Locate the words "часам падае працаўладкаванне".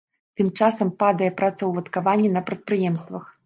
0.59-2.35